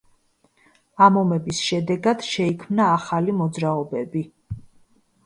ამ 1.07 1.19
ომების 1.19 1.59
შედეგად 1.65 2.25
შეიქმნა 2.29 2.87
ახალი 2.95 3.37
მოძრაობები. 3.43 4.23